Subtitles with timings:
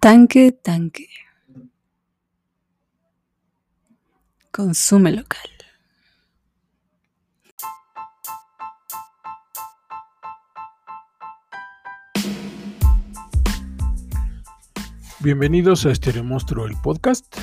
[0.00, 1.08] Tanque, tanque.
[4.50, 5.50] Consume local.
[15.22, 17.36] Bienvenidos a Estereo Monstruo, el podcast.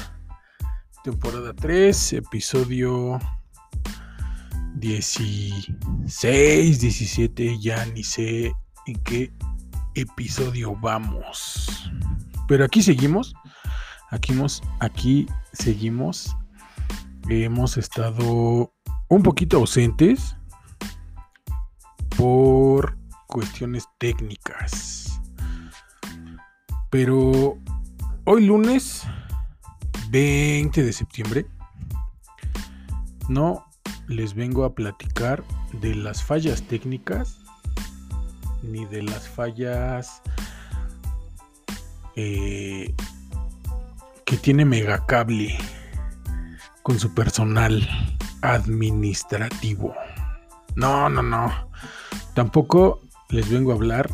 [1.03, 3.19] Temporada 3, episodio
[4.77, 8.51] 16, 17, ya ni sé
[8.87, 9.31] en qué
[9.97, 11.91] episodio vamos.
[12.47, 13.33] Pero aquí seguimos.
[14.09, 14.33] Aquí,
[14.79, 16.35] aquí seguimos.
[17.29, 18.71] Hemos estado
[19.09, 20.37] un poquito ausentes
[22.15, 22.97] por
[23.27, 25.19] cuestiones técnicas.
[26.89, 27.57] Pero
[28.25, 29.03] hoy lunes
[30.09, 31.47] 20 de septiembre
[33.27, 33.65] no
[34.07, 35.43] les vengo a platicar
[35.81, 37.46] de las fallas técnicas
[38.63, 40.21] ni de las fallas
[42.15, 42.93] eh,
[44.25, 45.57] que tiene Megacable
[46.83, 47.87] con su personal
[48.41, 49.93] administrativo.
[50.75, 51.69] No, no, no.
[52.33, 54.09] Tampoco les vengo a hablar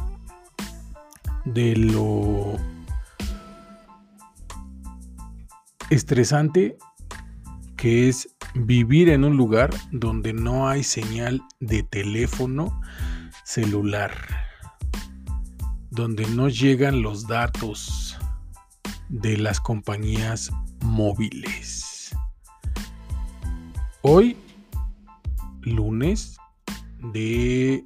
[1.45, 2.57] de lo
[5.89, 6.77] estresante
[7.75, 12.79] que es vivir en un lugar donde no hay señal de teléfono
[13.53, 14.11] celular,
[15.91, 18.17] donde no llegan los datos
[19.09, 20.49] de las compañías
[20.81, 22.15] móviles.
[24.01, 24.35] Hoy,
[25.61, 26.35] lunes
[27.13, 27.83] de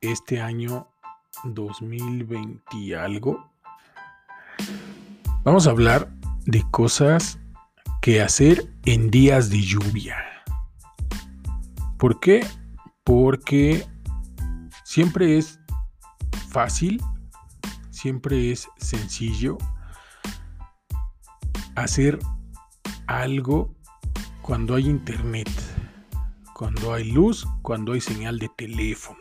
[0.00, 0.88] este año
[1.44, 3.48] 2020 y algo,
[5.44, 6.10] vamos a hablar
[6.46, 7.38] de cosas
[8.00, 10.16] que hacer en días de lluvia.
[11.96, 12.44] ¿Por qué?
[13.04, 13.86] Porque
[14.84, 15.60] siempre es
[16.48, 17.02] fácil,
[17.90, 19.58] siempre es sencillo
[21.74, 22.18] hacer
[23.06, 23.74] algo
[24.42, 25.50] cuando hay internet,
[26.54, 29.20] cuando hay luz, cuando hay señal de teléfono.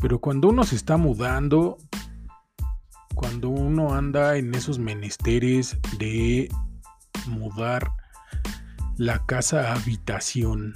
[0.00, 1.78] Pero cuando uno se está mudando,
[3.14, 6.48] cuando uno anda en esos menesteres de
[7.26, 7.90] mudar
[8.98, 10.74] la casa a habitación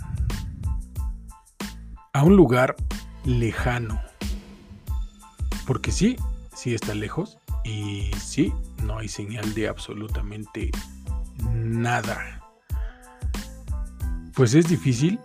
[2.13, 2.77] a un lugar
[3.25, 4.01] lejano.
[5.67, 6.17] Porque sí,
[6.55, 10.71] sí está lejos y sí, no hay señal de absolutamente
[11.53, 12.41] nada.
[14.35, 15.19] Pues es difícil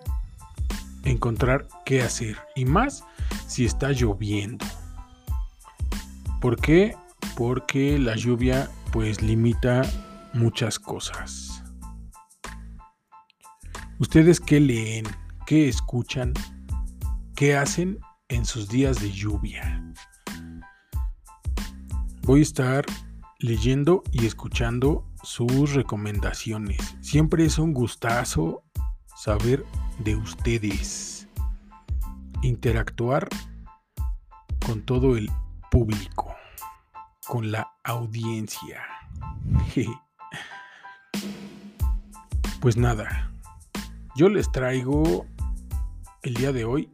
[1.03, 3.03] encontrar qué hacer y más
[3.47, 4.65] si está lloviendo.
[6.41, 6.95] ¿Por qué?
[7.35, 9.81] porque la lluvia pues limita
[10.33, 11.63] muchas cosas.
[13.99, 15.05] ¿Ustedes qué leen?
[15.45, 16.33] ¿Qué escuchan?
[17.35, 19.83] ¿Qué hacen en sus días de lluvia?
[22.21, 22.85] Voy a estar
[23.39, 26.95] leyendo y escuchando sus recomendaciones.
[27.01, 28.63] Siempre es un gustazo
[29.17, 29.65] saber
[29.99, 31.27] de ustedes.
[32.41, 33.27] Interactuar
[34.65, 35.29] con todo el
[35.69, 36.33] público
[37.27, 38.81] con la audiencia.
[42.61, 43.31] Pues nada,
[44.15, 45.27] yo les traigo
[46.23, 46.89] el día de hoy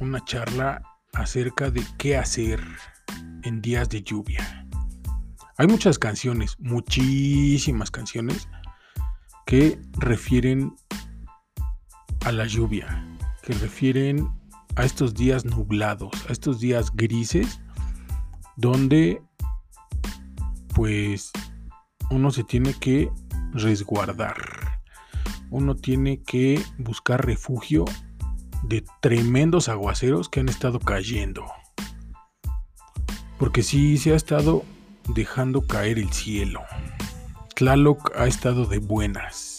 [0.00, 0.82] una charla
[1.14, 2.60] acerca de qué hacer
[3.42, 4.66] en días de lluvia.
[5.58, 8.48] Hay muchas canciones, muchísimas canciones
[9.46, 10.74] que refieren
[12.24, 13.06] a la lluvia,
[13.42, 14.28] que refieren
[14.76, 17.60] a estos días nublados, a estos días grises
[18.56, 19.22] donde
[20.74, 21.30] pues
[22.10, 23.10] uno se tiene que
[23.52, 24.36] resguardar.
[25.50, 27.84] Uno tiene que buscar refugio
[28.62, 31.44] de tremendos aguaceros que han estado cayendo.
[33.38, 34.64] Porque sí se ha estado
[35.08, 36.62] dejando caer el cielo.
[37.54, 39.58] Tlaloc ha estado de buenas.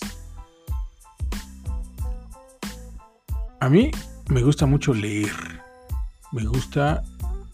[3.60, 3.92] A mí
[4.30, 5.34] me gusta mucho leer.
[6.32, 7.04] Me gusta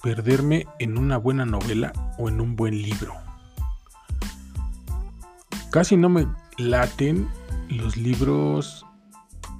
[0.01, 3.13] perderme en una buena novela o en un buen libro.
[5.71, 6.27] Casi no me
[6.57, 7.27] laten
[7.69, 8.85] los libros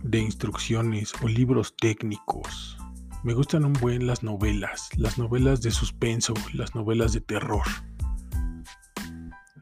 [0.04, 2.78] de instrucciones o libros técnicos.
[3.24, 7.66] Me gustan un buen las novelas, las novelas de suspenso, las novelas de terror.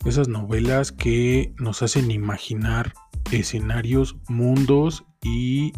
[0.04, 2.94] Esas novelas que nos hacen imaginar
[3.32, 5.74] escenarios, mundos y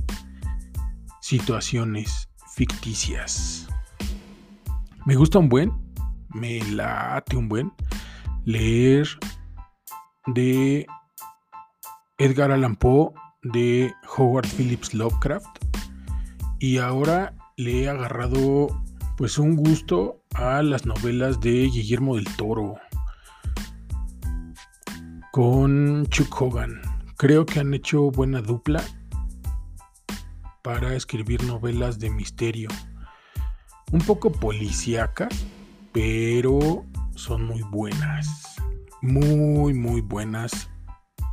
[1.22, 3.68] situaciones ficticias.
[5.06, 5.72] Me gusta un buen,
[6.34, 7.72] me late un buen
[8.46, 9.08] leer
[10.28, 10.86] de
[12.18, 13.12] Edgar Allan Poe,
[13.44, 15.48] de Howard Phillips Lovecraft.
[16.60, 18.68] Y ahora le he agarrado
[19.18, 22.76] pues un gusto a las novelas de Guillermo del Toro
[25.32, 26.82] con Chuck Hogan.
[27.18, 28.84] Creo que han hecho buena dupla
[30.62, 32.70] para escribir novelas de misterio.
[33.92, 35.46] Un poco policíacas,
[35.92, 36.86] pero
[37.16, 38.56] son muy buenas.
[39.02, 40.70] Muy, muy buenas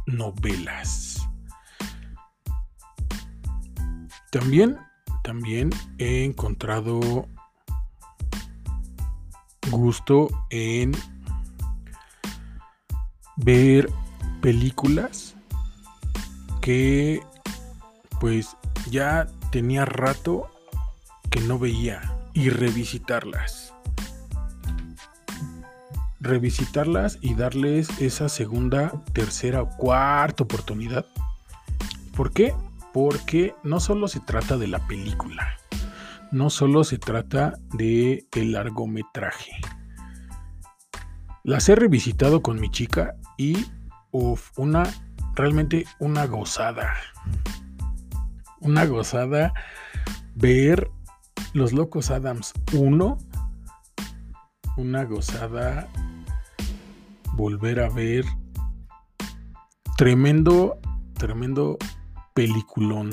[0.07, 1.30] novelas.
[4.31, 4.79] También,
[5.25, 7.29] también he encontrado
[9.71, 10.93] gusto en
[13.37, 13.91] ver
[14.41, 15.35] películas
[16.61, 17.21] que
[18.21, 18.57] pues
[18.91, 20.49] ya tenía rato
[21.29, 22.01] que no veía
[22.33, 23.75] y revisitarlas.
[26.21, 31.07] Revisitarlas y darles esa segunda, tercera o cuarta oportunidad.
[32.15, 32.55] ¿Por qué?
[32.93, 35.47] Porque no solo se trata de la película,
[36.33, 39.53] no solo se trata de largometraje.
[41.43, 43.67] Las he revisitado con mi chica y
[44.11, 44.85] uf, una
[45.35, 46.93] realmente una gozada.
[48.61, 49.55] Una gozada
[50.35, 50.91] ver
[51.55, 53.19] Los Locos Adams 1.
[54.77, 55.89] Una gozada
[57.35, 58.25] volver a ver
[59.97, 60.79] tremendo,
[61.15, 61.79] tremendo
[62.35, 63.13] peliculón.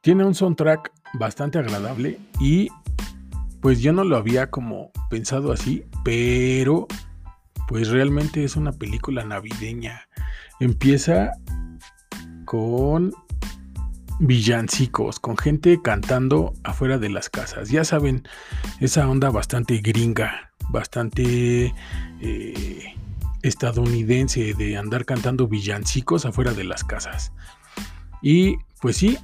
[0.00, 2.68] Tiene un soundtrack bastante agradable y
[3.60, 6.86] pues yo no lo había como pensado así, pero
[7.66, 10.08] pues realmente es una película navideña.
[10.60, 11.32] Empieza
[12.44, 13.12] con
[14.18, 17.70] villancicos, con gente cantando afuera de las casas.
[17.70, 18.26] Ya saben,
[18.80, 21.74] esa onda bastante gringa, bastante
[22.20, 22.94] eh,
[23.46, 27.32] estadounidense de andar cantando villancicos afuera de las casas.
[28.22, 29.18] Y pues sí,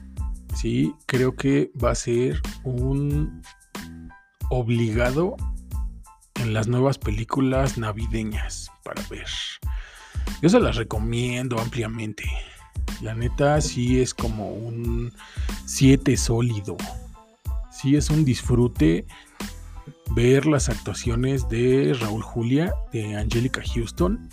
[0.55, 3.43] sí, creo que va a ser un
[4.51, 5.37] obligado
[6.37, 9.27] en las nuevas películas navideñas para ver.
[10.41, 12.25] Yo se las recomiendo ampliamente.
[13.01, 15.13] La neta sí es como un
[15.67, 16.77] 7 sólido.
[17.71, 19.07] Sí es un disfrute
[20.15, 24.29] ver las actuaciones de Raúl Julia, de Angelica Houston,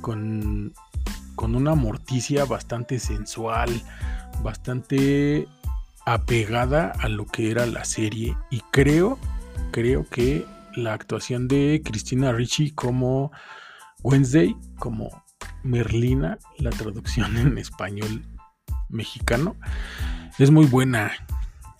[0.00, 0.72] con,
[1.34, 3.70] con una morticia bastante sensual,
[4.42, 5.48] bastante
[6.04, 8.36] apegada a lo que era la serie.
[8.50, 9.18] Y creo,
[9.72, 13.32] creo que la actuación de Cristina Ricci como
[14.02, 15.24] Wednesday, como
[15.62, 18.24] Merlina, la traducción en español
[18.88, 19.56] mexicano,
[20.38, 21.10] es muy buena.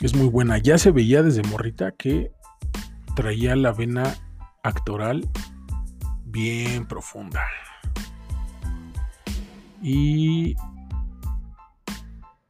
[0.00, 0.58] Es muy buena.
[0.58, 2.32] Ya se veía desde morrita que
[3.16, 4.14] traía la vena
[4.62, 5.28] actoral
[6.24, 7.42] bien profunda.
[9.82, 10.54] Y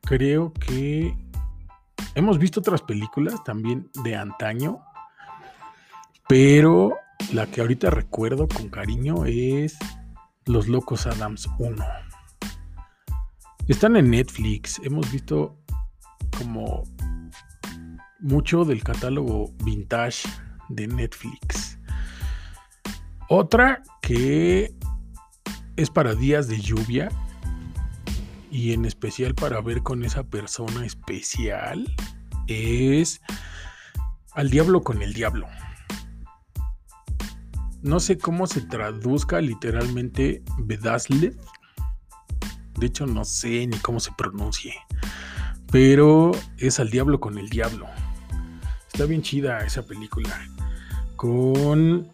[0.02, 1.16] creo que
[2.14, 4.82] hemos visto otras películas también de antaño
[6.28, 6.98] pero
[7.32, 9.76] la que ahorita recuerdo con cariño es
[10.44, 11.84] Los Locos Adams 1.
[13.68, 14.80] Están en Netflix.
[14.82, 15.56] Hemos visto
[16.36, 16.82] como
[18.18, 20.28] mucho del catálogo vintage
[20.68, 21.78] de Netflix.
[23.28, 24.74] Otra que
[25.76, 27.10] es para días de lluvia
[28.50, 31.94] y en especial para ver con esa persona especial
[32.46, 33.20] es
[34.32, 35.46] Al Diablo con el Diablo
[37.87, 41.37] no sé cómo se traduzca literalmente Bedazzled.
[42.78, 44.75] De hecho, no sé ni cómo se pronuncie.
[45.70, 47.87] Pero es al diablo con el diablo.
[48.92, 50.49] Está bien chida esa película.
[51.16, 52.08] Con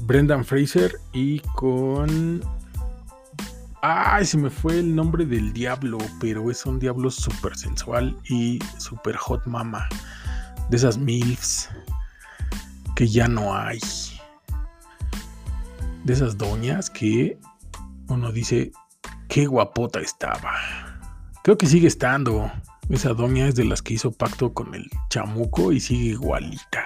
[0.00, 2.42] Brendan Fraser y con...
[3.80, 8.58] Ay, se me fue el nombre del diablo, pero es un diablo súper sensual y
[8.78, 9.88] súper hot mama.
[10.68, 11.70] De esas MILFs
[12.96, 13.78] que ya no hay
[16.08, 17.38] de esas doñas que
[18.08, 18.72] uno dice,
[19.28, 20.54] qué guapota estaba.
[21.44, 22.50] Creo que sigue estando.
[22.88, 26.84] Esa doña es de las que hizo pacto con el chamuco y sigue igualita.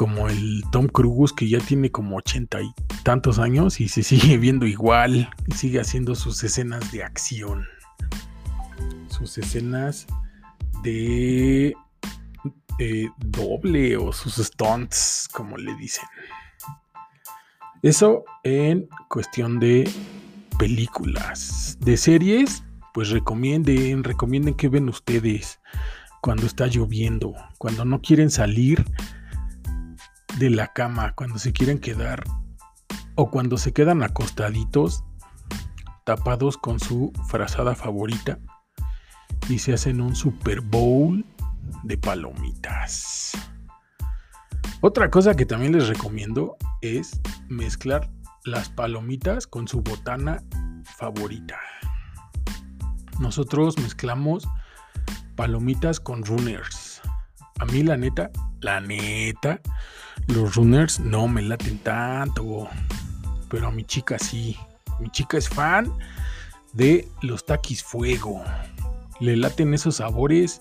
[0.00, 4.38] Como el Tom Cruise que ya tiene como ochenta y tantos años y se sigue
[4.38, 7.66] viendo igual y sigue haciendo sus escenas de acción.
[9.08, 10.06] Sus escenas
[10.82, 11.74] de
[12.78, 16.08] eh, doble o sus stunts, como le dicen.
[17.82, 19.86] Eso en cuestión de
[20.58, 21.76] películas.
[21.78, 22.64] De series,
[22.94, 25.60] pues recomienden, recomienden que ven ustedes
[26.22, 28.82] cuando está lloviendo, cuando no quieren salir
[30.38, 32.24] de la cama, cuando se quieren quedar
[33.14, 35.04] o cuando se quedan acostaditos,
[36.04, 38.38] tapados con su frazada favorita
[39.48, 41.24] y se hacen un Super Bowl
[41.82, 43.32] de palomitas.
[44.80, 48.10] Otra cosa que también les recomiendo es mezclar
[48.44, 50.42] las palomitas con su botana
[50.96, 51.58] favorita.
[53.18, 54.48] Nosotros mezclamos
[55.36, 57.02] palomitas con runners.
[57.58, 59.60] A mí la neta, la neta,
[60.30, 62.68] los runners no me laten tanto.
[63.48, 64.56] Pero a mi chica sí.
[64.98, 65.92] Mi chica es fan
[66.72, 68.42] de los taquis fuego.
[69.18, 70.58] Le laten esos sabores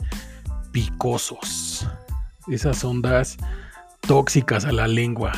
[0.71, 1.87] picosos.
[2.47, 3.37] Esas ondas
[4.01, 5.31] tóxicas a la lengua.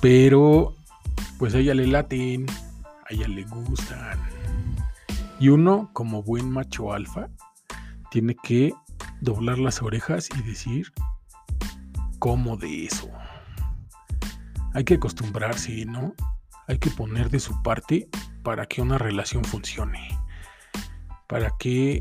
[0.00, 0.74] Pero
[1.38, 2.46] pues a ella le laten,
[3.08, 4.18] a ella le gustan.
[5.40, 7.28] Y uno, como buen macho alfa,
[8.10, 8.72] tiene que
[9.20, 10.92] doblar las orejas y decir,
[12.22, 13.10] ¿cómo de eso?
[14.74, 16.14] Hay que acostumbrarse, ¿no?
[16.68, 18.08] Hay que poner de su parte
[18.44, 20.06] para que una relación funcione.
[21.26, 22.00] Para que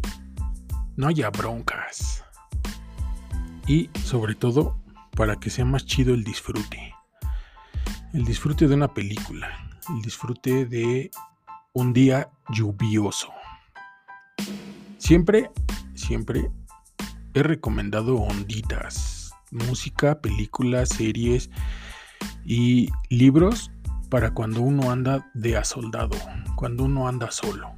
[0.95, 2.23] no haya broncas.
[3.65, 4.79] Y sobre todo,
[5.17, 6.93] para que sea más chido el disfrute.
[8.13, 9.71] El disfrute de una película.
[9.89, 11.09] El disfrute de
[11.73, 13.31] un día lluvioso.
[14.99, 15.49] Siempre,
[15.95, 16.51] siempre
[17.33, 19.10] he recomendado onditas,
[19.51, 21.49] música, películas, series
[22.45, 23.71] y libros
[24.09, 26.17] para cuando uno anda de asoldado,
[26.55, 27.69] cuando uno anda solo.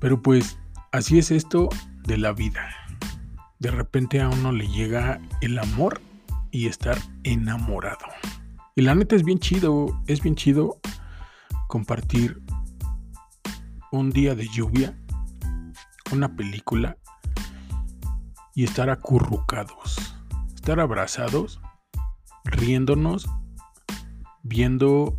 [0.00, 0.58] Pero pues
[0.92, 1.68] así es esto
[2.04, 2.68] de la vida.
[3.58, 6.00] De repente a uno le llega el amor
[6.50, 8.06] y estar enamorado.
[8.76, 10.78] Y la neta es bien chido, es bien chido
[11.66, 12.40] compartir
[13.90, 14.96] un día de lluvia,
[16.12, 16.97] una película
[18.58, 20.16] y estar acurrucados,
[20.52, 21.60] estar abrazados,
[22.42, 23.30] riéndonos,
[24.42, 25.14] viendo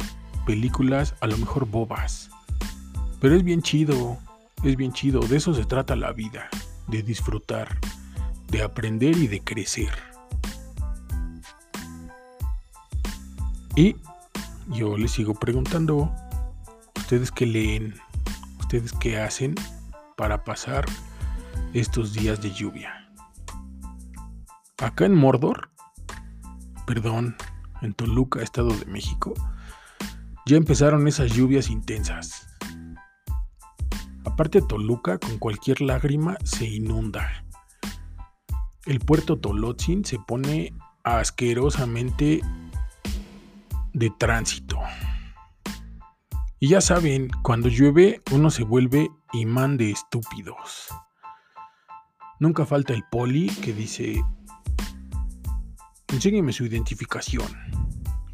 [0.46, 2.31] películas a lo mejor bobas.
[3.22, 4.17] Pero es bien chido,
[4.62, 6.50] es bien chido, de eso se trata la vida,
[6.88, 7.79] de disfrutar,
[8.50, 9.93] de aprender y de crecer.
[13.74, 13.96] Y
[14.67, 16.13] yo les sigo preguntando,
[16.98, 17.96] ¿ustedes qué leen?
[18.60, 19.55] ¿Ustedes qué hacen
[20.17, 20.84] para pasar
[21.72, 23.08] estos días de lluvia?
[24.81, 25.71] Acá en Mordor,
[26.88, 27.36] perdón,
[27.81, 29.33] en Toluca, Estado de México,
[30.45, 32.48] ya empezaron esas lluvias intensas.
[34.24, 37.43] Aparte Toluca, con cualquier lágrima se inunda.
[38.86, 42.41] El puerto Tolotzin se pone asquerosamente
[43.91, 44.79] de tránsito.
[46.57, 50.88] Y ya saben, cuando llueve uno se vuelve imán de estúpidos.
[52.39, 54.24] Nunca falta el poli que dice,
[56.13, 57.47] enséñeme su identificación.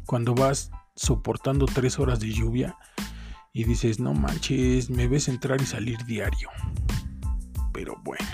[0.06, 2.76] Cuando vas soportando tres horas de lluvia
[3.52, 6.48] y dices, no manches, me ves entrar y salir diario.
[7.72, 8.26] Pero bueno,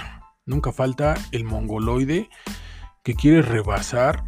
[0.47, 2.29] nunca falta el mongoloide
[3.03, 4.25] que quiere rebasar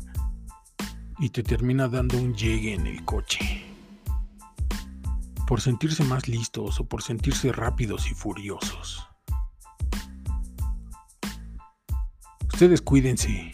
[1.18, 3.64] y te termina dando un llegue en el coche
[5.47, 9.06] por sentirse más listos o por sentirse rápidos y furiosos.
[12.52, 13.52] Ustedes cuídense,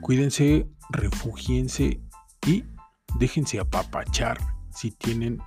[0.00, 2.00] cuídense, refugíense
[2.46, 2.64] y
[3.18, 4.38] déjense apapachar
[4.70, 5.38] si tienen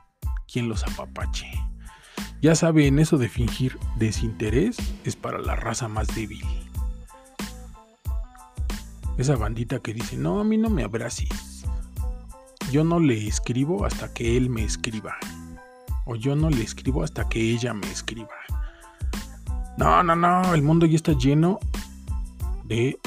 [0.52, 1.48] quien los apapache.
[2.42, 6.44] Ya saben, eso de fingir desinterés es para la raza más débil.
[9.18, 11.66] Esa bandita que dice, no, a mí no me abraces.
[12.72, 15.18] Yo no le escribo hasta que él me escriba
[16.06, 18.30] o yo no le escribo hasta que ella me escriba.
[19.78, 21.60] No, no, no, el mundo ya está lleno
[22.64, 22.98] de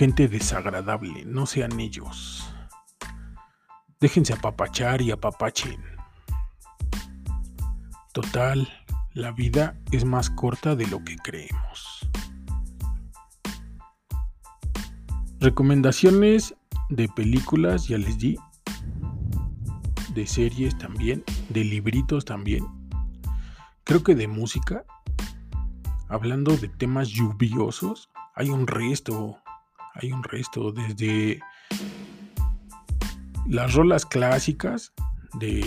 [0.00, 2.50] gente desagradable, no sean ellos.
[4.00, 5.78] Déjense apapachar y apapachen.
[8.14, 8.66] Total,
[9.12, 12.08] la vida es más corta de lo que creemos.
[15.38, 16.54] Recomendaciones
[16.88, 18.38] de películas, ya les di,
[20.14, 22.66] de series también, de libritos también.
[23.84, 24.86] Creo que de música,
[26.08, 29.36] hablando de temas lluviosos, hay un resto,
[29.94, 31.40] hay un resto, desde
[33.46, 34.92] las rolas clásicas
[35.34, 35.66] de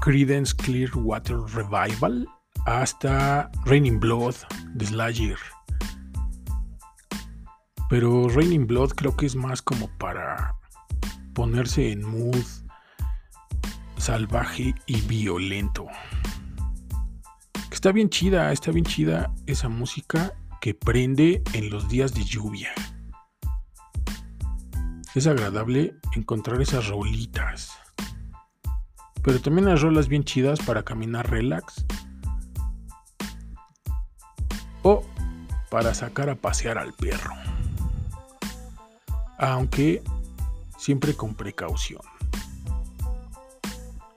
[0.00, 2.26] Credence Clearwater Revival
[2.66, 4.34] hasta Raining Blood
[4.74, 5.38] de Slayer.
[7.88, 10.56] Pero Raining Blood creo que es más como para
[11.34, 12.44] ponerse en mood
[13.98, 15.86] salvaje y violento.
[17.70, 22.72] Está bien chida, está bien chida esa música que prende en los días de lluvia.
[25.14, 27.72] Es agradable encontrar esas rolitas.
[29.22, 31.84] Pero también hay rolas bien chidas para caminar relax.
[35.70, 37.34] para sacar a pasear al perro.
[39.38, 40.02] Aunque
[40.78, 42.00] siempre con precaución.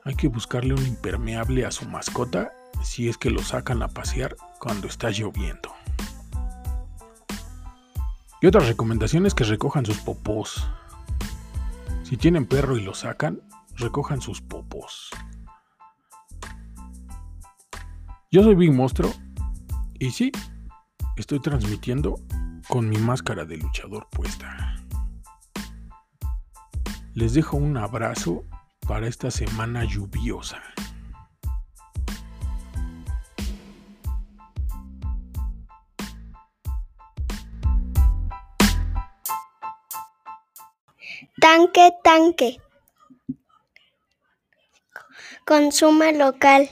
[0.06, 2.52] Hay que buscarle un impermeable a su mascota
[2.84, 5.79] si es que lo sacan a pasear cuando está lloviendo.
[8.42, 10.66] Y otra recomendación es que recojan sus popós.
[12.04, 13.42] Si tienen perro y lo sacan,
[13.76, 15.10] recojan sus popós.
[18.32, 19.12] Yo soy Big Monstruo
[20.00, 20.32] y sí,
[21.18, 22.16] estoy transmitiendo
[22.70, 24.78] con mi máscara de luchador puesta.
[27.14, 28.46] Les dejo un abrazo
[28.88, 30.62] para esta semana lluviosa.
[41.42, 42.50] Tanque, tanque.
[45.46, 46.70] Consume local.